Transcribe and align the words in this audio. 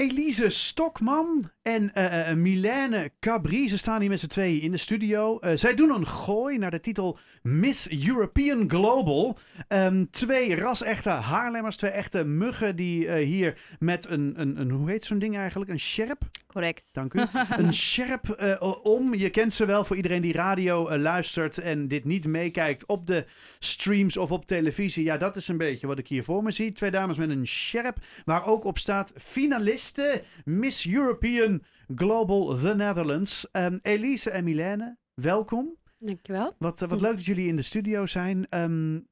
Elise 0.00 0.52
Stokman 0.52 1.50
en 1.68 1.90
uh, 1.94 2.32
Milène 2.32 3.10
Cabri. 3.20 3.68
Ze 3.68 3.78
staan 3.78 4.00
hier 4.00 4.10
met 4.10 4.20
z'n 4.20 4.26
tweeën 4.26 4.60
in 4.60 4.70
de 4.70 4.76
studio. 4.76 5.38
Uh, 5.40 5.50
zij 5.54 5.74
doen 5.74 5.90
een 5.90 6.06
gooi 6.06 6.58
naar 6.58 6.70
de 6.70 6.80
titel 6.80 7.18
Miss 7.42 7.88
European 8.06 8.70
Global. 8.70 9.38
Um, 9.68 10.10
twee 10.10 10.56
ras-echte 10.56 11.08
Haarlemmers, 11.08 11.76
twee 11.76 11.90
echte 11.90 12.24
muggen 12.24 12.76
die 12.76 13.04
uh, 13.04 13.14
hier 13.14 13.58
met 13.78 14.08
een, 14.08 14.32
een, 14.36 14.60
een, 14.60 14.70
hoe 14.70 14.90
heet 14.90 15.04
zo'n 15.04 15.18
ding 15.18 15.36
eigenlijk? 15.36 15.70
Een 15.70 15.80
sjerp? 15.80 16.22
Correct. 16.46 16.90
Dank 16.92 17.14
u. 17.14 17.20
een 17.62 17.74
sjerp 17.74 18.56
om. 18.82 19.14
Je 19.14 19.30
kent 19.30 19.52
ze 19.52 19.66
wel 19.66 19.84
voor 19.84 19.96
iedereen 19.96 20.22
die 20.22 20.32
radio 20.32 20.98
luistert 20.98 21.58
en 21.58 21.88
dit 21.88 22.04
niet 22.04 22.26
meekijkt 22.26 22.86
op 22.86 23.06
de 23.06 23.24
streams 23.58 24.16
of 24.16 24.32
op 24.32 24.46
televisie. 24.46 25.04
Ja, 25.04 25.16
dat 25.16 25.36
is 25.36 25.48
een 25.48 25.56
beetje 25.56 25.86
wat 25.86 25.98
ik 25.98 26.08
hier 26.08 26.24
voor 26.24 26.42
me 26.42 26.50
zie. 26.50 26.72
Twee 26.72 26.90
dames 26.90 27.16
met 27.16 27.30
een 27.30 27.46
sjerp, 27.46 27.98
waar 28.24 28.46
ook 28.46 28.64
op 28.64 28.78
staat 28.78 29.12
finalist 29.16 30.22
Miss 30.44 30.86
European 30.86 31.57
Global 31.94 32.56
The 32.56 32.74
Netherlands. 32.74 33.46
Um, 33.52 33.78
Elise 33.82 34.30
en 34.30 34.44
Milene, 34.44 34.96
welkom. 35.14 35.76
Dankjewel. 35.98 36.54
Wat, 36.58 36.80
wat 36.80 37.00
leuk 37.00 37.16
dat 37.16 37.24
jullie 37.24 37.48
in 37.48 37.56
de 37.56 37.62
studio 37.62 38.06
zijn. 38.06 38.46
Um, 38.50 39.08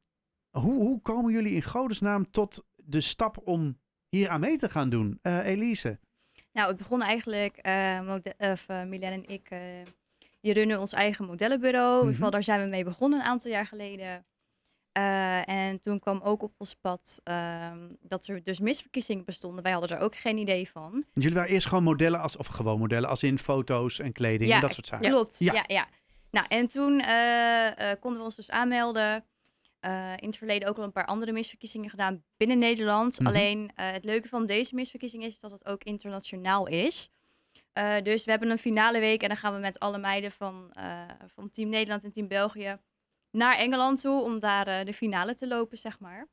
hoe, 0.50 0.74
hoe 0.74 1.00
komen 1.00 1.32
jullie 1.32 1.54
in 1.54 1.62
godesnaam 1.62 2.30
tot 2.30 2.64
de 2.74 3.00
stap 3.00 3.38
om 3.44 3.78
hier 4.08 4.28
aan 4.28 4.40
mee 4.40 4.56
te 4.56 4.68
gaan 4.68 4.88
doen? 4.88 5.18
Uh, 5.22 5.46
Elise? 5.46 5.98
Nou, 6.52 6.68
het 6.68 6.76
begon 6.76 7.02
eigenlijk, 7.02 7.58
uh, 7.66 8.14
of, 8.38 8.66
uh, 8.70 8.84
Milene 8.84 9.22
en 9.22 9.28
ik, 9.28 9.48
die 10.40 10.52
runnen 10.52 10.80
ons 10.80 10.92
eigen 10.92 11.26
modellenbureau. 11.26 11.92
Mm 11.92 11.98
-hmm. 11.98 12.00
In 12.00 12.04
ieder 12.04 12.14
geval, 12.14 12.30
daar 12.30 12.42
zijn 12.42 12.62
we 12.62 12.66
mee 12.66 12.84
begonnen 12.84 13.18
een 13.18 13.24
aantal 13.24 13.50
jaar 13.50 13.66
geleden. 13.66 14.26
Uh, 14.96 15.48
en 15.48 15.80
toen 15.80 15.98
kwam 15.98 16.20
ook 16.20 16.42
op 16.42 16.54
ons 16.58 16.74
pad 16.74 17.20
uh, 17.24 17.72
dat 18.00 18.26
er 18.26 18.42
dus 18.42 18.60
misverkiezingen 18.60 19.24
bestonden. 19.24 19.62
Wij 19.62 19.72
hadden 19.72 19.96
er 19.96 20.02
ook 20.02 20.16
geen 20.16 20.38
idee 20.38 20.68
van. 20.68 20.92
En 20.92 21.20
jullie 21.20 21.36
waren 21.36 21.50
eerst 21.50 21.66
gewoon 21.66 21.84
modellen, 21.84 22.20
als, 22.20 22.36
of 22.36 22.46
gewoon 22.46 22.78
modellen, 22.78 23.08
als 23.08 23.22
in 23.22 23.38
foto's 23.38 23.98
en 23.98 24.12
kleding 24.12 24.50
ja, 24.50 24.54
en 24.54 24.60
dat 24.60 24.74
soort 24.74 24.86
zaken? 24.86 25.06
Ja, 25.06 25.12
klopt. 25.12 25.38
Ja. 25.38 25.52
ja, 25.52 25.64
ja. 25.66 25.88
Nou, 26.30 26.46
en 26.48 26.66
toen 26.66 27.00
uh, 27.00 27.90
konden 28.00 28.20
we 28.20 28.24
ons 28.24 28.36
dus 28.36 28.50
aanmelden. 28.50 29.24
in 30.16 30.26
het 30.26 30.36
verleden 30.36 30.68
ook 30.68 30.78
al 30.78 30.84
een 30.84 30.92
paar 30.92 31.06
andere 31.06 31.32
misverkiezingen 31.32 31.90
gedaan 31.90 32.22
binnen 32.36 32.58
Nederland. 32.58 33.20
Mhm. 33.20 33.28
Mm 33.28 33.34
-hmm. 33.34 33.36
Alleen 33.36 33.70
het 33.74 34.04
leuke 34.04 34.28
van 34.28 34.46
deze 34.46 34.74
misverkiezing 34.74 35.24
is 35.24 35.40
dat 35.40 35.50
het 35.50 35.66
ook 35.66 35.84
internationaal 35.84 36.66
is. 36.66 37.10
dus 38.02 38.24
we 38.24 38.30
hebben 38.30 38.50
een 38.50 38.58
finale 38.58 39.00
week 39.00 39.22
en 39.22 39.28
dan 39.28 39.36
gaan 39.36 39.54
we 39.54 39.60
met 39.60 39.78
alle 39.78 39.98
meiden 39.98 40.32
van, 40.32 40.72
van 41.34 41.50
Team 41.50 41.68
Nederland 41.68 42.04
en 42.04 42.12
Team 42.12 42.28
België 42.28 42.78
naar 43.36 43.56
Engeland 43.56 44.00
toe 44.00 44.22
om 44.22 44.38
daar 44.40 44.68
uh, 44.68 44.84
de 44.84 44.92
finale 44.92 45.34
te 45.34 45.48
lopen, 45.48 45.78
zeg 45.78 45.98
maar. 46.00 46.26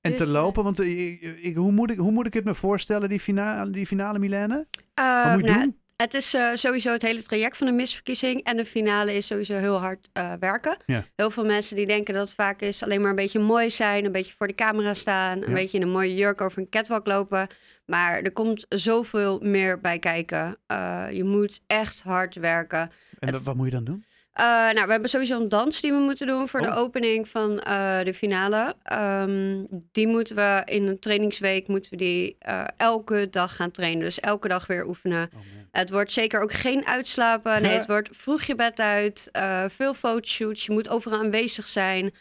En 0.00 0.10
Dus, 0.10 0.20
te 0.20 0.26
eh, 0.26 0.30
lopen, 0.30 0.64
want 0.64 0.80
ik, 0.80 1.20
ik, 1.20 1.56
hoe, 1.56 1.72
moet 1.72 1.90
ik, 1.90 1.98
hoe 1.98 2.10
moet 2.12 2.26
ik 2.26 2.34
het 2.34 2.44
me 2.44 2.54
voorstellen, 2.54 3.08
die 3.08 3.20
finale, 3.20 3.70
die 3.70 3.86
finale 3.86 4.18
Milene? 4.18 4.66
Uh, 5.00 5.24
Wat 5.24 5.34
moet 5.34 5.44
je 5.44 5.50
nou, 5.50 5.62
doen? 5.62 5.80
Het 5.96 6.14
is 6.14 6.34
uh, 6.34 6.50
sowieso 6.54 6.92
het 6.92 7.02
hele 7.02 7.22
traject 7.22 7.56
van 7.56 7.66
de 7.66 7.72
misverkiezing. 7.72 8.42
En 8.42 8.56
de 8.56 8.66
finale 8.66 9.14
is 9.14 9.26
sowieso 9.26 9.54
heel 9.56 9.80
hard 9.80 10.08
uh, 10.16 10.32
werken. 10.40 10.76
Ja. 10.86 11.04
Heel 11.16 11.30
veel 11.30 11.44
mensen 11.44 11.76
die 11.76 11.86
denken 11.86 12.14
dat 12.14 12.26
het 12.26 12.34
vaak 12.34 12.60
is 12.60 12.82
alleen 12.82 13.00
maar 13.00 13.10
een 13.10 13.16
beetje 13.16 13.38
mooi 13.38 13.70
zijn. 13.70 14.04
Een 14.04 14.12
beetje 14.12 14.34
voor 14.36 14.46
de 14.46 14.54
camera 14.54 14.94
staan. 14.94 15.42
Een 15.42 15.48
Ja. 15.48 15.54
beetje 15.54 15.76
in 15.78 15.82
een 15.82 15.90
mooie 15.92 16.14
jurk 16.14 16.40
over 16.40 16.58
een 16.58 16.68
catwalk 16.68 17.06
lopen. 17.06 17.46
Maar 17.86 18.20
er 18.20 18.32
komt 18.32 18.66
zoveel 18.68 19.38
meer 19.42 19.80
bij 19.80 19.98
kijken. 19.98 20.58
Uh, 20.72 21.06
je 21.12 21.24
moet 21.24 21.60
echt 21.66 22.02
hard 22.02 22.34
werken. 22.34 22.90
En 23.18 23.34
Het- 23.34 23.42
wat 23.42 23.56
moet 23.56 23.66
je 23.66 23.72
dan 23.72 23.84
doen? 23.84 24.04
Uh, 24.40 24.44
nou, 24.46 24.84
we 24.84 24.90
hebben 24.92 25.08
sowieso 25.10 25.40
een 25.40 25.48
dans 25.48 25.80
die 25.80 25.92
we 25.92 25.98
moeten 25.98 26.26
doen 26.26 26.48
voor 26.48 26.60
de 26.60 26.66
Oh. 26.68 26.76
opening 26.76 27.28
van 27.28 27.50
uh, 27.68 28.00
de 28.04 28.14
finale. 28.14 28.76
Um, 28.92 29.66
die 29.92 30.06
moeten 30.06 30.36
we 30.36 30.62
in 30.64 30.86
een 30.86 30.98
trainingsweek 30.98 31.68
moeten 31.68 31.90
we 31.90 31.96
die 31.96 32.36
uh, 32.48 32.64
elke 32.76 33.28
dag 33.30 33.56
gaan 33.56 33.70
trainen. 33.70 34.04
Dus 34.04 34.20
elke 34.20 34.48
dag 34.48 34.66
weer 34.66 34.86
oefenen. 34.86 35.30
Oh. 35.34 35.40
Het 35.70 35.90
wordt 35.90 36.12
zeker 36.12 36.40
ook 36.42 36.52
geen 36.52 36.86
uitslapen. 36.86 37.62
Nee, 37.62 37.72
het 37.72 37.86
wordt 37.94 38.08
vroeg 38.12 38.42
je 38.42 38.54
bed 38.54 38.80
uit. 38.80 39.30
veel 39.68 39.94
fotoshoots. 39.94 40.66
Je 40.66 40.72
moet 40.72 40.88
overal 40.88 41.18
aanwezig 41.18 41.68
zijn. 41.68 42.14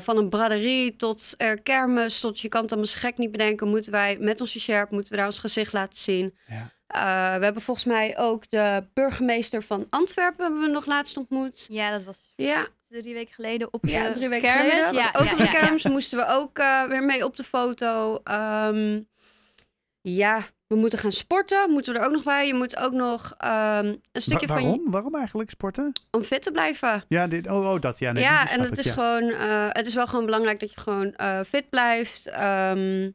Van 0.00 0.16
een 0.16 0.28
braderie 0.28 0.96
tot 0.96 1.34
uh, 1.38 1.50
kermis, 1.62 2.20
tot 2.20 2.40
je 2.40 2.48
kan 2.48 2.62
het 2.62 2.70
allemaal 2.72 2.90
gek 2.94 3.18
niet 3.18 3.30
bedenken. 3.30 3.68
Moeten 3.68 3.92
wij 3.92 4.16
met 4.20 4.40
onze 4.40 4.60
sjerp, 4.60 4.90
moeten 4.90 5.10
we 5.10 5.16
daar 5.16 5.26
ons 5.26 5.38
gezicht 5.38 5.72
laten 5.72 5.98
zien. 5.98 6.34
Ja. 6.48 6.72
Uh, 6.96 7.02
we 7.36 7.44
hebben 7.44 7.62
volgens 7.62 7.86
mij 7.86 8.18
ook 8.18 8.50
de 8.50 8.84
burgemeester 8.94 9.62
van 9.62 9.86
Antwerpen 9.90 10.44
hebben 10.44 10.62
we 10.62 10.68
nog 10.68 10.86
laatst 10.86 11.16
ontmoet. 11.16 11.66
Ja, 11.68 11.90
dat 11.90 12.04
was 12.04 12.32
Ja, 12.36 12.66
drie 12.88 13.14
weken 13.14 13.34
geleden 13.34 13.72
op 13.72 13.86
ja 13.86 14.06
de 14.06 14.12
drie 14.12 14.28
weken 14.28 14.48
kermis. 14.48 14.72
geleden. 14.72 14.94
Ja, 14.94 15.08
ook 15.08 15.24
ja, 15.24 15.32
op 15.32 15.38
de 15.38 15.44
ja, 15.44 15.52
ja. 15.52 15.58
kermis 15.58 15.84
moesten 15.84 16.18
we 16.18 16.26
ook 16.26 16.58
uh, 16.58 16.84
weer 16.84 17.02
mee 17.02 17.24
op 17.24 17.36
de 17.36 17.44
foto. 17.44 18.20
Um, 18.24 19.08
ja, 20.00 20.42
we 20.66 20.76
moeten 20.76 20.98
gaan 20.98 21.12
sporten. 21.12 21.70
Moeten 21.70 21.92
we 21.92 21.98
er 21.98 22.04
ook 22.06 22.12
nog 22.12 22.22
bij. 22.22 22.46
Je 22.46 22.54
moet 22.54 22.76
ook 22.76 22.92
nog 22.92 23.34
um, 23.44 24.00
een 24.12 24.22
stukje 24.22 24.46
Wa- 24.46 24.54
van 24.54 24.62
waarom? 24.62 24.82
je... 24.84 24.90
Waarom 24.90 25.14
eigenlijk 25.14 25.50
sporten? 25.50 25.92
Om 26.10 26.22
fit 26.22 26.42
te 26.42 26.50
blijven. 26.50 27.04
Ja, 27.08 27.26
dit, 27.26 27.50
oh, 27.50 27.72
oh, 27.72 27.80
dat. 27.80 27.98
Ja, 27.98 28.12
nee, 28.12 28.22
ja, 28.22 28.50
en 28.50 28.60
het 28.60 28.72
ik, 28.72 28.78
is 28.78 28.84
ja. 28.84 28.92
gewoon... 28.92 29.22
Uh, 29.22 29.66
het 29.68 29.86
is 29.86 29.94
wel 29.94 30.06
gewoon 30.06 30.24
belangrijk 30.24 30.60
dat 30.60 30.72
je 30.72 30.80
gewoon 30.80 31.14
uh, 31.16 31.40
fit 31.48 31.68
blijft. 31.70 32.26
Um, 32.26 33.14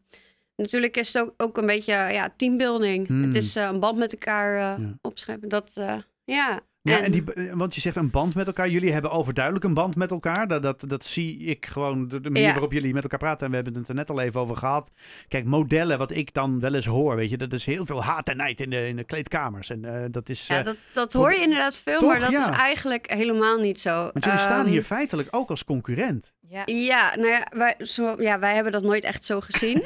natuurlijk 0.56 0.98
is 0.98 1.14
het 1.14 1.24
ook, 1.24 1.34
ook 1.38 1.58
een 1.58 1.66
beetje 1.66 1.94
ja, 1.94 2.34
teambuilding. 2.38 3.08
Hmm. 3.08 3.24
Het 3.24 3.36
is 3.36 3.56
uh, 3.58 3.64
een 3.64 3.80
band 3.80 3.98
met 3.98 4.12
elkaar 4.14 4.54
uh, 4.80 4.86
Ja. 4.86 4.94
opscheppen. 5.02 5.50
Dat, 5.50 5.72
uh, 5.78 5.94
ja. 6.24 6.60
Ja, 6.84 6.98
En- 6.98 7.04
en 7.04 7.12
die, 7.12 7.34
eh, 7.34 7.54
want 7.54 7.76
je 7.76 7.82
zegt 7.82 7.96
een 7.96 8.10
band 8.10 8.36
met 8.36 8.48
elkaar. 8.48 8.70
Jullie 8.70 8.92
hebben 8.92 9.12
overduidelijk 9.12 9.66
een 9.66 9.74
band 9.74 9.96
met 9.96 10.12
elkaar. 10.12 10.48
Dat, 10.48 10.62
dat, 10.64 10.84
dat 10.88 11.04
zie 11.04 11.38
ik 11.40 11.66
gewoon, 11.66 12.08
de, 12.08 12.22
de 12.22 12.30
manier 12.30 12.48
Ja. 12.48 12.52
waarop 12.54 12.72
jullie 12.72 12.94
met 12.94 13.04
elkaar 13.04 13.20
praten. 13.20 13.46
En 13.46 13.50
we 13.50 13.56
hebben 13.56 13.76
het 13.76 13.88
er 13.88 13.96
net 13.96 14.10
al 14.10 14.20
even 14.20 14.42
over 14.42 14.56
gehad. 14.56 14.92
Kijk, 15.28 15.46
modellen, 15.46 15.98
wat 15.98 16.12
ik 16.12 16.34
dan 16.34 16.60
wel 16.60 16.74
eens 16.74 16.86
hoor, 16.86 17.16
weet 17.16 17.30
je, 17.30 17.38
dat 17.38 17.54
is 17.54 17.66
heel 17.66 17.86
veel 17.86 18.04
haat 18.04 18.30
en 18.30 18.38
nijd 18.38 18.60
in 18.62 18.70
de, 18.70 18.88
in 18.88 18.96
de 18.96 19.04
kleedkamers. 19.04 19.70
En 19.70 19.86
eh, 19.86 20.06
dat 20.12 20.30
is... 20.30 20.48
Ja, 20.48 20.60
eh, 20.60 20.66
dat, 20.66 20.78
dat 20.94 21.14
hoor 21.14 21.34
je 21.34 21.42
inderdaad 21.42 21.76
veel, 21.76 22.00
Toch? 22.00 22.10
maar 22.10 22.20
dat 22.20 22.32
Ja. 22.32 22.40
is 22.52 22.58
eigenlijk 22.58 23.12
helemaal 23.12 23.58
niet 23.60 23.80
zo. 23.80 24.10
want 24.14 24.24
jullie 24.26 24.40
staan 24.40 24.60
Ehm, 24.66 24.70
hier 24.70 24.84
feitelijk 24.84 25.28
ook 25.32 25.50
als 25.50 25.64
concurrent. 25.64 26.34
Ja. 26.52 26.62
Ja, 26.66 27.16
nou 27.16 27.28
ja 27.30 27.48
wij, 27.52 27.76
zo, 27.80 28.16
ja, 28.22 28.40
wij 28.40 28.54
hebben 28.54 28.72
dat 28.72 28.84
nooit 28.84 29.04
echt 29.04 29.26
zo 29.26 29.40
gezien. 29.40 29.84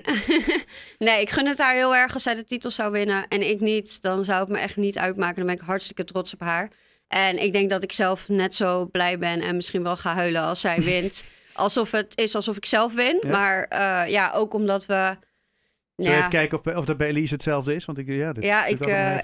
nee, 0.97 1.21
ik 1.21 1.29
gun 1.29 1.45
het 1.45 1.57
haar 1.57 1.75
heel 1.75 1.95
erg 1.95 2.13
als 2.13 2.23
zij 2.23 2.35
de 2.35 2.43
titel 2.43 2.69
zou 2.69 2.91
winnen 2.91 3.27
en 3.27 3.49
ik 3.49 3.59
niet. 3.59 4.01
Dan 4.01 4.23
zou 4.23 4.39
het 4.39 4.49
me 4.49 4.57
echt 4.57 4.77
niet 4.77 4.97
uitmaken. 4.97 5.35
Dan 5.35 5.45
ben 5.45 5.55
ik 5.55 5.61
hartstikke 5.61 6.03
trots 6.03 6.33
op 6.33 6.39
haar. 6.39 6.71
En 7.07 7.37
ik 7.43 7.51
denk 7.51 7.69
dat 7.69 7.83
ik 7.83 7.91
zelf 7.91 8.27
net 8.27 8.55
zo 8.55 8.85
blij 8.85 9.17
ben 9.17 9.41
en 9.41 9.55
misschien 9.55 9.83
wel 9.83 9.97
ga 9.97 10.13
huilen 10.13 10.41
als 10.41 10.59
zij 10.61 10.81
wint. 10.91 11.23
alsof 11.53 11.91
het 11.91 12.17
is 12.17 12.35
alsof 12.35 12.57
ik 12.57 12.65
zelf 12.65 12.93
win. 12.93 13.17
Ja. 13.21 13.29
Maar 13.29 13.63
eh, 13.63 14.11
ja, 14.11 14.31
ook 14.31 14.53
omdat 14.53 14.85
we... 14.85 15.17
Zullen 15.95 16.11
we 16.11 16.17
ja, 16.17 16.25
even 16.27 16.39
kijken 16.39 16.57
of, 16.59 16.75
of 16.75 16.85
dat 16.85 16.97
bij 16.97 17.07
Elise 17.07 17.33
hetzelfde 17.33 17.75
is? 17.75 17.85
Want 17.85 17.97
ik, 17.97 18.07
ja, 18.07 18.33
dit, 18.33 18.43
Ja, 18.43 18.65
ik, 18.65 18.79
eh, 18.79 19.17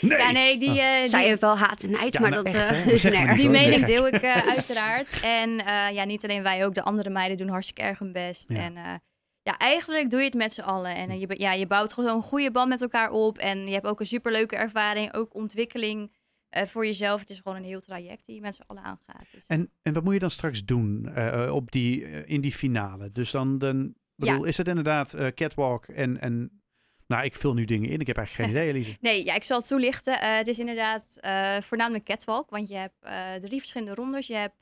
Nee! 0.00 0.18
Ja, 0.18 0.30
nee, 0.30 0.58
die, 0.58 0.68
Oh. 0.70 0.94
eh, 0.94 1.00
die, 1.00 1.08
zij 1.08 1.24
heeft 1.26 1.40
wel 1.40 1.58
haat 1.58 1.82
en 1.82 1.90
nijd, 1.90 2.14
Ja, 2.14 2.20
maar 2.20 2.30
nou 2.30 2.44
dat... 2.44 2.54
echt, 2.54 2.64
eh, 2.70 2.84
nee, 3.12 3.26
niet, 3.26 3.36
die 3.36 3.42
hoor. 3.42 3.50
mening 3.52 3.86
Nee. 3.86 3.94
deel 3.94 4.06
ik 4.06 4.14
eh, 4.22 4.48
uiteraard. 4.48 5.20
En 5.22 5.58
eh, 5.66 5.94
ja, 5.94 6.04
niet 6.04 6.24
alleen 6.24 6.42
wij, 6.42 6.64
ook 6.64 6.74
de 6.74 6.82
andere 6.82 7.10
meiden 7.10 7.36
doen 7.36 7.48
hartstikke 7.48 7.82
erg 7.82 7.98
hun 7.98 8.12
best. 8.12 8.50
Ja. 8.50 8.56
En 8.56 8.76
eh, 8.76 8.94
ja, 9.42 9.56
eigenlijk 9.58 10.10
doe 10.10 10.18
je 10.20 10.26
het 10.26 10.34
met 10.34 10.52
z'n 10.52 10.60
allen. 10.60 10.94
En 10.96 11.18
je, 11.18 11.34
ja, 11.38 11.52
je 11.52 11.66
bouwt 11.66 11.92
gewoon 11.92 12.16
een 12.16 12.22
goede 12.22 12.50
band 12.50 12.68
met 12.68 12.82
elkaar 12.82 13.10
op. 13.10 13.38
En 13.38 13.66
je 13.66 13.72
hebt 13.72 13.86
ook 13.86 14.00
een 14.00 14.06
superleuke 14.06 14.56
ervaring, 14.56 15.14
ook 15.14 15.34
ontwikkeling 15.34 16.12
eh, 16.48 16.62
voor 16.62 16.86
jezelf. 16.86 17.20
Het 17.20 17.30
is 17.30 17.40
gewoon 17.42 17.58
een 17.58 17.64
heel 17.64 17.80
traject 17.80 18.26
die 18.26 18.34
je 18.34 18.40
met 18.40 18.54
z'n 18.54 18.62
allen 18.66 18.82
aangaat. 18.82 19.30
Dus. 19.30 19.46
En, 19.46 19.70
en 19.82 19.92
wat 19.92 20.04
moet 20.04 20.12
je 20.12 20.18
dan 20.18 20.30
straks 20.30 20.64
doen 20.64 21.08
eh, 21.14 21.54
op 21.54 21.70
die, 21.72 22.00
in 22.26 22.40
die 22.40 22.52
finale? 22.52 23.12
Dus 23.12 23.30
dan, 23.30 23.58
dan 23.58 23.94
bedoel, 24.16 24.44
is 24.44 24.56
het 24.56 24.68
inderdaad 24.68 25.14
eh, 25.14 25.26
catwalk 25.26 25.86
en, 25.86 26.20
en... 26.20 26.60
Nou, 27.06 27.24
ik 27.24 27.34
vul 27.34 27.54
nu 27.54 27.64
dingen 27.64 27.90
in. 27.90 28.00
Ik 28.00 28.06
heb 28.06 28.16
eigenlijk 28.16 28.48
geen 28.48 28.56
idee, 28.62 28.72
Elise. 28.74 28.96
Nee, 29.00 29.24
ja, 29.24 29.34
ik 29.34 29.44
zal 29.44 29.58
het 29.58 29.66
toelichten. 29.66 30.20
Eh, 30.20 30.36
het 30.36 30.46
is 30.48 30.58
inderdaad 30.58 31.16
eh, 31.20 31.56
voornamelijk 31.60 32.04
catwalk, 32.04 32.50
want 32.50 32.68
je 32.68 32.76
hebt 32.76 33.00
drie 33.42 33.58
verschillende 33.58 33.94
rondes. 33.94 34.26
Je 34.26 34.34
hebt 34.36 34.54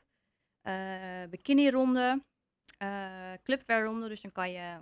bikini-ronde, 1.31 2.22
clubwear-ronde, 3.42 4.09
dus 4.09 4.20
dan 4.20 4.32
kan 4.32 4.50
je, 4.50 4.76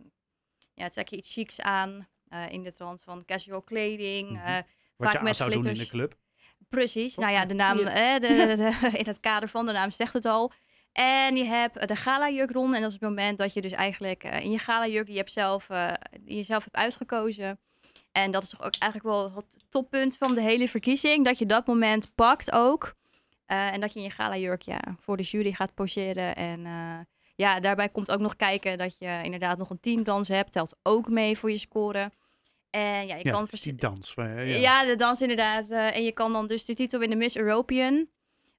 ja, 0.75 0.89
trek 0.89 1.09
je 1.09 1.17
iets 1.17 1.33
chics 1.33 1.61
aan 1.61 2.09
in 2.51 2.63
de 2.63 2.73
trant 2.73 3.03
van 3.03 3.25
casual 3.25 3.63
kleding. 3.63 4.31
Mhm. 4.31 4.47
eh, 4.47 4.55
Wat 4.97 5.09
Vaak 5.09 5.19
je 5.19 5.25
met 5.25 5.37
zou 5.37 5.51
doen 5.51 5.67
in 5.67 5.75
de 5.75 5.87
club. 5.89 6.17
Precies, 6.69 7.17
nou 7.17 7.33
ja, 7.33 7.47
de 7.47 7.55
naam, 7.55 7.79
Ja. 7.79 8.15
eh, 8.15 8.21
de, 8.21 8.29
de- 8.57 8.57
de- 8.91 8.99
in 8.99 9.05
het 9.07 9.21
kader 9.21 9.49
van 9.49 9.67
de 9.67 9.73
naam 9.73 9.91
zegt 9.91 10.13
het 10.13 10.25
al. 10.25 10.53
En 10.93 11.37
je 11.37 11.45
hebt 11.45 11.77
eh, 11.77 11.87
de 11.87 11.97
gala-jurkronde. 11.97 12.75
En 12.77 12.83
dat 12.83 12.93
is 12.93 13.01
het 13.01 13.09
moment 13.09 13.39
dat 13.39 13.55
je 13.55 13.61
dus 13.61 13.73
eigenlijk 13.73 14.25
eh, 14.25 14.45
in 14.45 14.51
je 14.51 14.59
gala-jurk, 14.59 15.05
die 15.05 15.15
je, 15.15 15.21
hebt 15.21 15.33
zelf, 15.33 15.71
eh, 15.71 15.93
die 16.21 16.37
je 16.37 16.43
zelf 16.43 16.65
hebt 16.65 16.77
uitgekozen. 16.77 17.59
En 18.13 18.31
dat 18.31 18.43
is 18.43 18.49
toch 18.49 18.63
ook 18.63 18.75
eigenlijk 18.79 19.15
wel 19.15 19.33
het 19.35 19.57
toppunt 19.69 20.17
van 20.17 20.35
de 20.35 20.41
hele 20.41 20.69
verkiezing. 20.69 21.25
Dat 21.25 21.39
je 21.39 21.47
dat 21.47 21.67
moment 21.67 22.15
pakt 22.15 22.53
ook. 22.53 22.95
En 23.47 23.81
dat 23.81 23.93
je 23.93 23.99
in 23.99 24.05
je 24.05 24.11
gala-jurk 24.11 24.63
ja, 24.63 24.81
voor 25.01 25.17
de 25.17 25.23
jury 25.23 25.53
gaat 25.53 25.75
poseren. 25.75 26.37
En 26.37 26.67
ja, 27.35 27.61
daarbij 27.61 27.89
komt 27.89 28.11
ook 28.11 28.21
nog 28.21 28.37
kijken 28.37 28.79
dat 28.79 28.99
je 28.99 29.21
inderdaad 29.23 29.59
nog 29.59 29.71
een 29.71 29.81
teamdans 29.81 30.29
hebt. 30.29 30.53
Telt 30.53 30.77
ook 30.83 31.09
mee 31.09 31.39
voor 31.39 31.51
je 31.51 31.59
score. 31.59 32.11
En 32.71 33.07
ja, 33.07 33.17
je 33.17 33.25
Ja, 33.25 33.33
kan 33.33 33.47
is 33.51 33.61
die 33.61 33.75
dans. 33.75 34.15
ja. 34.17 34.41
ja. 34.43 34.85
de 34.85 34.95
dans 34.95 35.21
inderdaad. 35.21 35.71
en 35.71 36.05
je 36.05 36.13
kan 36.13 36.33
dan 36.33 36.47
dus 36.47 36.65
de 36.65 36.75
titel 36.75 36.99
winnen 36.99 37.19
Miss 37.19 37.37
European. 37.37 38.09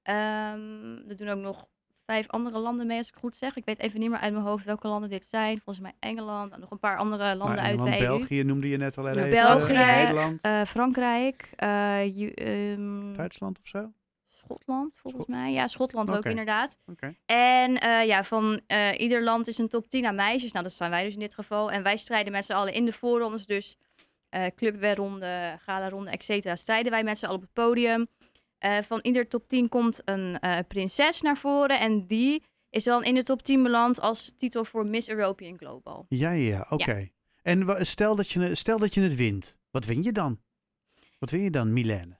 Er 0.02 1.16
doen 1.16 1.28
ook 1.28 1.40
nog 1.40 1.66
vijf 2.06 2.28
andere 2.28 2.58
landen 2.58 2.86
mee, 2.86 2.98
als 2.98 3.08
ik 3.08 3.14
goed 3.18 3.36
zeg. 3.36 3.56
Ik 3.56 3.64
weet 3.64 3.78
even 3.78 4.00
niet 4.00 4.10
meer 4.10 4.18
uit 4.18 4.32
mijn 4.32 4.44
hoofd 4.44 4.64
welke 4.64 4.88
landen 4.88 5.10
dit 5.10 5.24
zijn. 5.24 5.60
Volgens 5.64 5.80
mij 5.80 5.92
Engeland 6.00 6.50
en 6.50 6.60
nog 6.60 6.70
een 6.70 6.78
paar 6.78 6.96
andere 6.96 7.34
landen 7.34 7.56
Maar 7.56 7.64
uit 7.64 7.80
de 7.82 7.90
EU. 8.00 8.06
België 8.06 8.42
noemde 8.42 8.68
je 8.68 8.76
net 8.76 8.98
al 8.98 9.08
even. 9.08 9.30
België, 9.30 9.72
Eh, 9.72 9.96
Nederland, 9.96 10.42
Eh, 10.42 10.62
Frankrijk, 10.62 11.50
eh, 11.56 12.72
ehm, 12.72 13.12
Duitsland 13.16 13.58
of 13.58 13.66
zo? 13.68 13.92
Schotland 14.28 14.96
volgens 14.96 15.22
Schot- 15.24 15.36
mij. 15.36 15.52
Ja, 15.52 15.66
Schotland 15.66 16.16
ook 16.16 16.24
inderdaad. 16.24 16.78
En 17.26 17.72
ja, 18.06 18.24
van 18.24 18.60
ieder 18.96 19.22
land 19.22 19.48
is 19.48 19.58
een 19.58 19.68
top 19.68 19.88
10 19.88 20.06
aan 20.06 20.14
meisjes. 20.14 20.52
Nou, 20.52 20.64
dat 20.64 20.74
zijn 20.74 20.90
wij 20.90 21.04
dus 21.04 21.14
in 21.14 21.20
dit 21.20 21.34
geval. 21.34 21.70
En 21.70 21.82
wij 21.82 21.96
strijden 21.96 22.32
met 22.32 22.44
z'n 22.44 22.52
allen 22.52 22.72
in 22.72 22.84
de 22.84 22.92
voorrondes. 22.92 23.46
Dus 23.46 23.76
eh 24.28 24.44
clubwedronde, 24.56 25.56
gala-ronde, 25.60 26.10
et 26.10 26.24
cetera. 26.24 26.56
Strijden 26.56 26.92
wij 26.92 27.02
met 27.04 27.18
z'n 27.18 27.24
allen 27.24 27.36
op 27.36 27.42
het 27.42 27.52
podium. 27.52 28.06
Eh, 28.64 28.78
van 28.82 28.98
ieder 29.02 29.28
top 29.28 29.48
10 29.48 29.68
komt 29.68 30.00
een 30.04 30.38
eh, 30.40 30.58
prinses 30.68 31.20
naar 31.22 31.36
voren. 31.36 31.80
En 31.80 32.06
die 32.06 32.42
is 32.70 32.84
dan 32.84 33.04
in 33.04 33.14
de 33.14 33.22
top 33.22 33.42
10 33.42 33.62
beland 33.62 34.00
als 34.00 34.34
titel 34.36 34.64
voor 34.64 34.86
Miss 34.86 35.08
European 35.08 35.58
Global. 35.58 36.06
Ja, 36.08 36.30
ja, 36.30 36.48
ja, 36.48 36.66
oké. 36.68 37.08
En 37.42 37.86
stel 37.86 38.14
dat, 38.16 38.30
je, 38.30 38.54
stel 38.54 38.78
dat 38.78 38.94
je 38.94 39.00
het 39.00 39.14
wint. 39.14 39.56
Wat 39.70 39.84
win 39.84 40.02
je 40.02 40.12
dan? 40.12 40.40
Wat 41.18 41.30
win 41.30 41.42
je 41.42 41.50
dan, 41.50 41.72
Milène? 41.72 42.18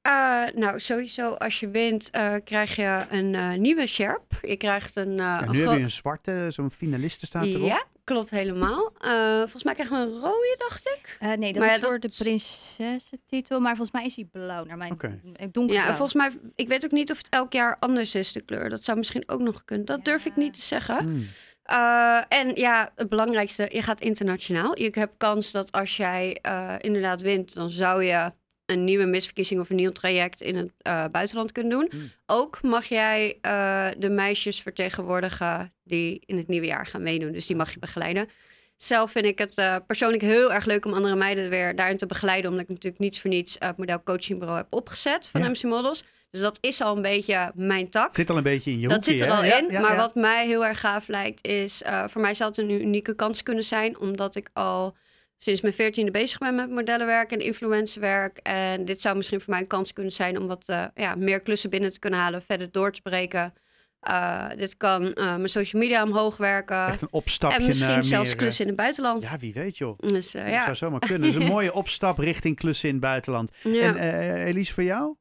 Eh, 0.00 0.44
nou, 0.54 0.80
sowieso 0.80 1.32
als 1.32 1.60
je 1.60 1.68
wint 1.70 2.10
eh, 2.10 2.34
krijg 2.44 2.76
je 2.76 3.06
een 3.10 3.34
eh, 3.34 3.52
nieuwe 3.52 3.86
Sherp. 3.86 4.38
Je 4.42 4.56
krijgt 4.56 4.96
een... 4.96 5.10
eh, 5.10 5.16
Ja, 5.16 5.42
een 5.42 5.50
nu 5.50 5.60
heb 5.66 5.76
je 5.76 5.82
een 5.82 5.90
zwarte, 5.90 6.46
zo'n 6.50 6.70
finaliste 6.70 7.26
staat 7.26 7.44
erop. 7.44 7.66
Ja, 7.68 7.84
klopt 8.08 8.30
helemaal. 8.30 8.92
Eh, 9.00 9.38
volgens 9.38 9.62
mij 9.62 9.74
krijgen 9.74 9.96
we 9.96 10.02
een 10.02 10.20
rode, 10.20 10.54
dacht 10.58 10.86
ik. 10.86 11.16
Eh, 11.20 11.32
nee, 11.32 11.52
dat 11.52 11.62
Maar 11.62 11.68
ja, 11.70 11.78
is 11.78 11.80
voor 11.80 12.00
dat 12.00 12.10
de 12.10 12.24
prinsessentitel. 12.24 13.60
Maar 13.60 13.76
volgens 13.76 13.96
mij 13.96 14.06
is 14.06 14.14
die 14.14 14.28
blauw 14.32 14.64
naar 14.64 14.76
mijn 14.76 14.92
Oké. 14.92 15.06
eh, 15.06 15.46
donkerblauw. 15.52 15.84
Ja, 15.84 15.88
en 15.88 15.96
volgens 15.96 16.14
mij, 16.14 16.38
ik 16.54 16.68
weet 16.68 16.84
ook 16.84 16.90
niet 16.90 17.10
of 17.10 17.18
het 17.18 17.28
elk 17.28 17.52
jaar 17.52 17.76
anders 17.80 18.14
is, 18.14 18.32
de 18.32 18.40
kleur. 18.40 18.68
Dat 18.68 18.84
zou 18.84 18.98
misschien 18.98 19.28
ook 19.28 19.40
nog 19.40 19.64
kunnen. 19.64 19.86
Dat 19.86 20.04
durf 20.04 20.24
ik 20.24 20.36
niet 20.36 20.54
te 20.54 20.62
zeggen. 20.62 20.98
Hmm. 20.98 21.26
Eh, 21.68 22.22
en 22.28 22.54
ja, 22.54 22.92
het 22.94 23.08
belangrijkste, 23.08 23.68
je 23.72 23.82
gaat 23.82 24.00
internationaal. 24.00 24.78
Je 24.78 24.90
hebt 24.92 25.14
kans 25.16 25.50
dat 25.50 25.72
als 25.72 25.96
jij 25.96 26.38
eh, 26.42 26.74
inderdaad 26.78 27.20
wint, 27.20 27.54
dan 27.54 27.70
zou 27.70 28.04
je 28.04 28.32
een 28.68 28.84
nieuwe 28.84 29.04
misverkiezing 29.04 29.60
of 29.60 29.70
een 29.70 29.76
nieuw 29.76 29.92
traject 29.92 30.40
in 30.40 30.56
het 30.56 30.70
eh, 30.78 31.04
buitenland 31.10 31.52
kunnen 31.52 31.72
doen. 31.72 31.88
Hmm. 31.90 32.10
Ook 32.26 32.62
mag 32.62 32.84
jij 32.84 33.38
eh, 33.40 33.88
de 33.98 34.08
meisjes 34.08 34.60
vertegenwoordigen 34.60 35.72
die 35.84 36.22
in 36.26 36.36
het 36.36 36.48
nieuwe 36.48 36.66
jaar 36.66 36.86
gaan 36.86 37.02
meedoen. 37.02 37.32
Dus 37.32 37.46
die 37.46 37.56
mag 37.56 37.72
je 37.72 37.78
begeleiden. 37.78 38.28
Zelf 38.76 39.10
vind 39.10 39.24
ik 39.24 39.38
het 39.38 39.54
eh, 39.54 39.76
persoonlijk 39.86 40.22
heel 40.22 40.52
erg 40.52 40.64
leuk 40.64 40.84
om 40.86 40.92
andere 40.92 41.16
meiden 41.16 41.48
weer 41.48 41.76
daarin 41.76 41.96
te 41.96 42.06
begeleiden. 42.06 42.50
Omdat 42.50 42.64
ik 42.64 42.70
natuurlijk 42.70 43.02
niets 43.02 43.20
voor 43.20 43.30
niets 43.30 43.56
het 43.58 43.76
model 43.76 44.02
coachingbureau 44.02 44.58
heb 44.58 44.66
opgezet 44.70 45.28
van 45.28 45.40
Ja. 45.40 45.48
MC 45.48 45.62
Models. 45.62 46.04
Dus 46.30 46.40
dat 46.40 46.58
is 46.60 46.80
al 46.80 46.96
een 46.96 47.02
beetje 47.02 47.52
mijn 47.54 47.90
tak. 47.90 48.14
Zit 48.14 48.30
al 48.30 48.36
een 48.36 48.42
beetje 48.42 48.70
in 48.70 48.80
je 48.80 48.88
Dat 48.88 49.04
zit 49.04 49.20
er 49.20 49.30
al 49.30 49.42
in. 49.42 49.66
ja, 49.70 49.80
maar 49.80 49.96
wat 49.96 50.14
mij 50.14 50.46
heel 50.46 50.66
erg 50.66 50.80
gaaf 50.80 51.08
lijkt 51.08 51.46
is... 51.46 51.82
voor 52.06 52.20
mij 52.20 52.34
zou 52.34 52.50
het 52.50 52.58
een 52.58 52.70
unieke 52.70 53.14
kans 53.14 53.42
kunnen 53.42 53.64
zijn. 53.64 53.98
Omdat 53.98 54.34
ik 54.34 54.48
al 54.52 54.96
sinds 55.38 55.60
mijn 55.60 55.74
veertiende 55.74 56.10
bezig 56.10 56.38
ben 56.38 56.54
met 56.54 56.70
modellenwerk 56.70 57.32
en 57.32 57.40
influencerwerk. 57.40 58.38
En 58.42 58.84
dit 58.84 59.00
zou 59.00 59.16
misschien 59.16 59.40
voor 59.40 59.50
mij 59.50 59.60
een 59.60 59.66
kans 59.66 59.92
kunnen 59.92 60.12
zijn... 60.12 60.38
om 60.38 60.46
wat 60.46 60.62
eh, 60.66 60.84
ja, 60.94 61.14
meer 61.14 61.40
klussen 61.40 61.70
binnen 61.70 61.92
te 61.92 61.98
kunnen 61.98 62.18
halen. 62.18 62.42
Verder 62.42 62.70
door 62.70 62.92
te 62.92 63.02
breken. 63.02 63.54
Eh, 64.00 64.48
dit 64.56 64.76
kan 64.76 65.12
eh, 65.12 65.24
mijn 65.24 65.48
social 65.48 65.82
media 65.82 66.02
omhoog 66.02 66.36
werken. 66.36 66.86
Echt 66.86 67.02
een 67.02 67.08
opstapje 67.10 67.58
en 67.58 67.66
misschien 67.66 67.88
naar 67.90 68.04
zelfs 68.04 68.28
meer, 68.28 68.36
klussen 68.36 68.64
in 68.64 68.70
het 68.70 68.80
buitenland. 68.80 69.24
Ja, 69.24 69.38
wie 69.38 69.52
weet 69.52 69.78
joh. 69.78 69.98
Dus 69.98 70.34
eh, 70.34 70.42
Dat 70.42 70.52
ja. 70.52 70.62
zou 70.62 70.74
zomaar 70.74 71.00
kunnen. 71.00 71.20
Dat 71.20 71.30
is 71.30 71.46
een 71.46 71.52
mooie 71.56 71.74
opstap 71.74 72.18
richting 72.18 72.56
klussen 72.56 72.88
in 72.88 72.94
het 72.94 73.04
buitenland. 73.04 73.52
ja. 73.62 73.82
En 73.82 73.96
eh 73.96 74.46
Elise, 74.46 74.72
voor 74.72 74.82
jou? 74.82 75.16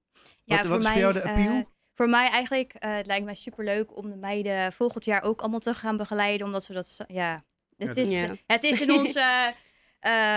wat 0.45 0.65
wat 0.65 0.81
is 0.81 0.87
voor 0.87 0.99
jou 0.99 1.13
de 1.13 1.23
appeal? 1.23 1.65
voor 1.95 2.09
mij 2.09 2.29
eigenlijk, 2.29 2.73
eh, 2.73 2.95
het 2.95 3.05
lijkt 3.05 3.25
mij 3.25 3.33
superleuk 3.33 3.97
om 3.97 4.09
de 4.09 4.15
meiden 4.15 4.73
volgend 4.73 5.05
jaar 5.05 5.23
ook 5.23 5.41
allemaal 5.41 5.59
te 5.59 5.73
gaan 5.73 5.97
begeleiden. 5.97 6.45
Omdat 6.45 6.67
we 6.67 6.73
dat, 6.73 6.97
ja, 7.07 7.43
het, 7.77 7.97
is, 7.97 8.23
het 8.45 8.63
is 8.63 8.81
in 8.81 8.91
onze, 8.99 9.53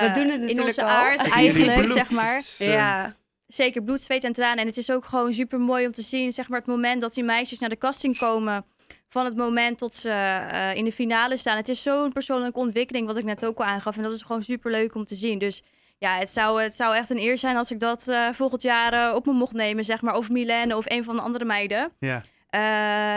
We 0.01 0.11
doen 0.15 0.29
het 0.29 0.51
in 0.51 0.63
onze 0.63 0.83
aard 0.83 1.31
eigenlijk, 1.31 1.91
zeg 1.91 2.11
maar. 2.11 2.43
Eh, 2.59 2.73
ja. 2.73 3.15
Zeker 3.47 3.83
bloed, 3.83 4.01
zweet 4.01 4.25
en 4.25 4.33
tranen. 4.33 4.59
En 4.59 4.67
het 4.67 4.77
is 4.77 4.91
ook 4.91 5.05
gewoon 5.05 5.33
super 5.33 5.61
mooi 5.61 5.87
om 5.87 5.93
te 5.93 6.03
zien, 6.03 6.33
zeg 6.33 6.49
maar, 6.49 6.59
het 6.59 6.69
moment 6.69 7.01
dat 7.01 7.15
die 7.15 7.25
meisjes 7.25 7.59
naar 7.59 7.69
de 7.69 7.79
casting 7.79 8.19
komen. 8.19 8.65
Van 9.09 9.25
het 9.25 9.37
moment 9.37 9.79
tot 9.79 9.95
ze 9.95 10.11
eh, 10.11 10.75
in 10.75 10.85
de 10.85 10.93
finale 10.93 11.37
staan. 11.37 11.57
Het 11.57 11.69
is 11.69 11.83
zo'n 11.83 12.13
persoonlijke 12.13 12.59
ontwikkeling, 12.59 13.07
wat 13.07 13.17
ik 13.17 13.25
net 13.25 13.45
ook 13.45 13.59
al 13.59 13.65
aangaf. 13.65 13.97
En 13.97 14.03
dat 14.03 14.13
is 14.13 14.23
gewoon 14.23 14.43
super 14.43 14.71
leuk 14.71 14.95
om 14.95 15.05
te 15.05 15.17
zien. 15.17 15.39
Dus 15.39 15.63
ja, 15.99 16.19
het 16.19 16.31
zou, 16.31 16.63
het 16.63 16.77
zou 16.77 16.97
echt 16.97 17.11
een 17.11 17.19
eer 17.19 17.39
zijn 17.39 17.57
als 17.57 17.71
ik 17.71 17.81
dat 17.81 18.09
eh, 18.09 18.29
volgend 18.33 18.63
jaar 18.63 18.93
eh, 18.93 19.15
op 19.15 19.27
me 19.27 19.33
mocht 19.33 19.53
nemen, 19.53 19.85
zeg 19.85 20.01
maar. 20.03 20.17
Of 20.17 20.29
Milène 20.29 20.77
of 20.77 20.91
een 20.91 21.05
van 21.05 21.17
de 21.17 21.23
andere 21.23 21.45
meiden. 21.45 21.93
Ja. 21.99 22.23
Eh, 22.51 22.61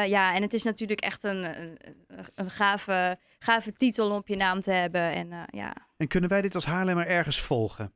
ja, 0.07 0.35
en 0.35 0.41
het 0.41 0.53
is 0.53 0.63
natuurlijk 0.63 1.01
echt 1.01 1.23
een, 1.23 1.61
een, 1.61 1.77
een 2.35 2.49
gave, 2.49 3.17
gave 3.39 3.73
titel 3.73 4.09
om 4.09 4.15
op 4.15 4.27
je 4.27 4.35
naam 4.35 4.59
te 4.59 4.71
hebben. 4.71 5.01
En 5.01 5.31
eh, 5.31 5.41
ja, 5.47 5.75
En 5.97 6.07
kunnen 6.07 6.29
wij 6.29 6.41
dit 6.41 6.55
als 6.55 6.65
Haarlemmer 6.65 7.07
ergens 7.07 7.41
volgen? 7.41 7.93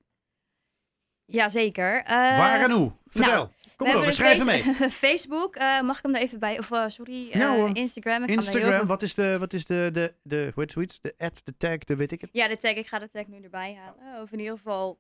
ja, 1.25 1.49
zeker. 1.49 2.03
Eh, 2.03 2.13
Waar 2.37 2.61
en 2.63 2.71
hoe? 2.71 2.91
Vertel. 3.05 3.31
nou, 3.33 3.49
Kom 3.75 3.87
maar 3.87 4.01
we 4.05 4.11
schrijven 4.11 4.45
mee. 4.45 4.63
face- 4.63 4.89
Facebook, 5.07 5.57
mag 5.81 5.97
ik 5.97 6.03
hem 6.03 6.15
er 6.15 6.21
even 6.21 6.39
bij? 6.39 6.59
Of 6.59 6.69
sorry, 6.91 7.27
Ja. 7.37 7.69
Instagram. 7.73 8.23
Ik 8.23 8.29
Instagram, 8.29 8.71
veel- 8.73 8.85
wat 8.85 9.01
is 9.01 9.13
de, 9.13 9.37
wat 9.39 9.53
is 9.53 9.65
de, 9.65 9.89
de, 9.93 10.13
de, 10.23 10.51
hoe 10.53 10.63
heet 10.63 10.71
zoiets? 10.71 11.01
De 11.01 11.13
ad, 11.17 11.41
de 11.45 11.57
tag, 11.57 11.77
de 11.77 11.95
weet 11.95 12.11
ik 12.11 12.21
het. 12.21 12.29
Ja, 12.33 12.47
de 12.47 12.57
tag. 12.57 12.73
Ik 12.73 12.87
ga 12.87 12.99
de 12.99 13.09
tag 13.09 13.27
nu 13.27 13.41
erbij 13.43 13.75
halen. 13.81 14.21
Of 14.21 14.31
in 14.31 14.39
ieder 14.39 14.57
geval 14.57 14.99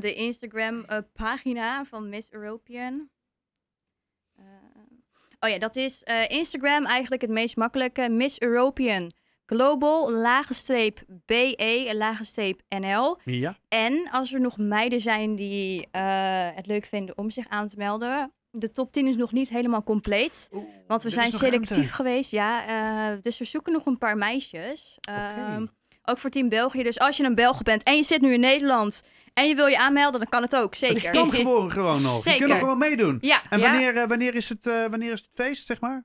de 0.00 0.14
Instagram 0.14 0.84
pagina 1.12 1.84
van 1.84 2.08
Miss 2.08 2.30
European. 2.32 3.08
Oh 5.40 5.50
ja, 5.50 5.58
dat 5.58 5.76
is 5.76 6.02
eh, 6.02 6.28
Instagram 6.28 6.84
eigenlijk 6.84 7.22
het 7.22 7.30
meest 7.30 7.56
makkelijke. 7.56 8.08
Miss 8.08 8.40
European 8.40 9.12
Global, 9.46 10.12
lagenstreep 10.12 11.04
BE, 11.26 11.92
lagenstreep 11.94 12.60
NL. 12.68 13.18
Ja. 13.24 13.56
En 13.68 14.08
als 14.10 14.32
er 14.32 14.40
nog 14.40 14.58
meiden 14.58 15.00
zijn 15.00 15.34
die 15.34 15.88
eh, 15.90 16.48
het 16.54 16.66
leuk 16.66 16.84
vinden 16.84 17.18
om 17.18 17.30
zich 17.30 17.48
aan 17.48 17.66
te 17.66 17.76
melden. 17.76 18.32
De 18.50 18.70
top 18.70 18.92
10 18.92 19.06
is 19.06 19.16
nog 19.16 19.32
niet 19.32 19.48
helemaal 19.48 19.82
compleet. 19.82 20.50
Want 20.86 21.02
we 21.02 21.10
zijn 21.10 21.32
selectief 21.32 21.70
ruimte. 21.70 21.92
geweest, 21.92 22.30
ja. 22.30 22.66
eh, 23.12 23.18
dus 23.22 23.38
we 23.38 23.44
zoeken 23.44 23.72
nog 23.72 23.86
een 23.86 23.98
paar 23.98 24.16
meisjes. 24.16 24.98
Ehm, 25.00 25.66
ook 26.04 26.18
voor 26.18 26.30
Team 26.30 26.48
België. 26.48 26.82
Dus 26.82 26.98
als 26.98 27.16
je 27.16 27.24
een 27.24 27.34
Belg 27.34 27.62
bent 27.62 27.82
en 27.82 27.96
je 27.96 28.02
zit 28.02 28.20
nu 28.20 28.32
in 28.32 28.40
Nederland 28.40 29.02
en 29.38 29.48
je 29.48 29.54
wil 29.54 29.66
je 29.66 29.78
aanmelden, 29.78 30.20
dan 30.20 30.28
kan 30.28 30.42
het 30.42 30.56
ook. 30.56 30.74
Zeker. 30.74 31.02
Het 31.02 31.10
kan 31.10 31.32
gewoon, 31.32 31.70
gewoon 31.78 32.02
nog. 32.02 32.16
Je 32.16 32.22
Zeker. 32.22 32.38
kunt 32.38 32.50
er 32.52 32.58
gewoon 32.58 32.78
meedoen. 32.78 33.18
Ja, 33.20 33.42
En 33.50 33.60
wanneer, 33.60 33.96
eh, 33.96 34.08
wanneer, 34.08 34.34
is 34.34 34.48
het, 34.48 34.66
eh, 34.66 34.86
wanneer 34.86 35.12
is 35.12 35.20
het 35.20 35.30
feest, 35.34 35.66
zeg 35.66 35.80
maar? 35.80 36.04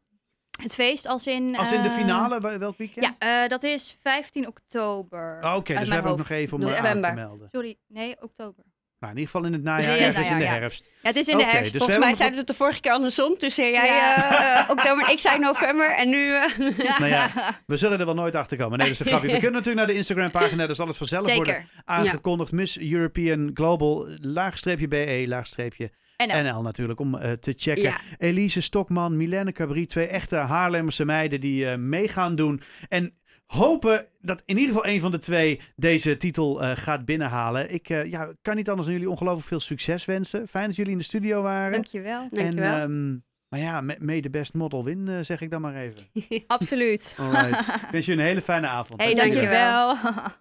het 0.62 0.74
feest 0.76 1.08
als 1.08 1.28
in... 1.28 1.58
Als 1.58 1.72
in 1.72 1.82
de 1.82 1.88
eh, 1.88 1.96
finale, 1.96 2.40
wel- 2.42 2.58
welk 2.58 2.78
weekend? 2.78 3.16
Ja, 3.20 3.44
eh, 3.44 3.50
dat 3.50 3.64
is 3.64 3.98
15 4.02 4.48
oktober. 4.48 5.40
Oh, 5.44 5.56
Oké, 5.56 5.74
dus 5.74 5.88
we 5.88 5.94
hebben 5.94 6.12
ook 6.12 6.18
hoofd. 6.18 6.30
nog 6.30 6.38
even 6.40 6.58
om 6.62 6.68
je 6.68 6.78
aan 6.78 7.02
te 7.02 7.12
melden. 7.12 7.48
Sorry, 7.52 7.78
nee, 7.88 8.16
oktober. 8.22 8.64
Nou, 9.04 9.16
in 9.16 9.22
ieder 9.22 9.34
geval 9.34 9.48
in 9.48 9.54
het 9.54 9.64
najaar, 9.64 9.90
Ja, 9.92 9.96
ja, 9.96 10.06
ergens 10.08 10.30
in 10.30 10.38
de 10.38 10.44
ja. 10.44 10.50
herfst. 10.50 10.84
Ja, 11.02 11.08
het 11.10 11.16
is 11.16 11.28
in 11.28 11.38
de 11.38 11.46
herfst. 11.46 11.72
dus 11.72 11.80
Volgens 11.82 12.00
mij 12.00 12.16
zeiden 12.16 12.34
we 12.34 12.38
het 12.38 12.48
de 12.48 12.64
vorige 12.64 12.80
keer 12.80 12.92
andersom. 12.92 13.38
Toen 13.38 13.52
zei 13.52 13.72
jij 13.72 14.16
eh, 14.16 14.70
oktober 14.70 15.06
en 15.06 15.12
ik 15.12 15.20
zei 15.20 15.40
november. 15.40 15.96
En 15.96 16.10
nu... 16.10 16.34
eh, 16.36 16.58
Nou 17.00 17.06
ja, 17.08 17.30
we 17.66 17.78
zullen 17.78 18.00
er 18.00 18.06
wel 18.06 18.14
nooit 18.16 18.36
achter 18.36 18.58
komen. 18.58 18.78
Nee, 18.78 18.88
dat 18.88 18.96
is 18.96 19.00
een 19.00 19.06
grapje. 19.12 19.28
We 19.28 19.34
kunnen 19.48 19.52
natuurlijk 19.52 19.78
naar 19.78 19.88
de 19.88 19.94
Instagram-pagina, 20.02 20.66
daar 20.66 20.76
zal 20.76 20.88
het 20.88 20.98
vanzelf 20.98 21.36
worden 21.36 21.66
aangekondigd. 21.86 22.52
Miss 22.52 22.80
European 22.80 23.52
Global, 23.54 24.08
laagstreepje 24.22 24.88
BE, 24.88 25.24
laagstreepje 25.28 25.92
dan. 26.28 26.44
NL 26.44 26.62
natuurlijk, 26.62 27.00
om 27.00 27.20
te 27.40 27.54
checken. 27.58 27.84
Ja. 27.84 27.98
Elise 28.18 28.62
Stokman, 28.62 29.18
Milene 29.18 29.52
Cabri, 29.52 29.86
twee 29.86 30.08
echte 30.08 30.36
Haarlemmerse 30.36 31.06
meiden 31.06 31.40
die 31.42 31.70
eh, 31.70 31.78
mee 31.78 32.08
gaan 32.08 32.36
doen. 32.36 32.62
En 32.90 33.14
hopen 33.54 34.06
dat 34.22 34.44
in 34.46 34.58
ieder 34.58 34.76
geval 34.76 34.92
een 34.92 35.00
van 35.02 35.12
de 35.12 35.18
twee 35.18 35.60
deze 35.76 36.18
titel 36.18 36.62
eh, 36.62 36.72
gaat 36.76 37.06
binnenhalen. 37.06 37.74
Ik 37.74 37.90
eh, 37.90 38.06
ja, 38.06 38.34
kan 38.42 38.56
niet 38.56 38.70
anders 38.70 38.88
dan 38.88 38.96
jullie 38.98 39.12
ongelooflijk 39.12 39.48
veel 39.48 39.60
succes 39.60 40.06
wensen. 40.06 40.48
Fijn 40.48 40.66
dat 40.66 40.76
jullie 40.76 40.92
in 40.92 40.98
de 40.98 41.04
studio 41.04 41.42
waren. 41.42 41.72
Dankjewel. 41.72 42.28
Dankjewel. 42.32 42.74
En, 42.74 42.82
ehm, 42.82 43.18
maar 43.54 43.60
ja, 43.60 43.82
may 44.00 44.22
the 44.22 44.30
best 44.30 44.54
model 44.54 44.84
win, 44.84 45.08
eh, 45.08 45.16
zeg 45.22 45.42
ik 45.42 45.50
dan 45.50 45.62
maar 45.62 45.76
even. 45.76 46.08
Absoluut. 46.48 47.16
Alright. 47.20 47.60
Ik 47.84 47.90
wens 47.92 48.06
je 48.06 48.12
een 48.12 48.20
hele 48.20 48.42
fijne 48.42 48.68
avond. 48.68 49.02
Hey, 49.02 49.14
Dankjewel. 49.14 49.88
dankjewel. 49.88 50.24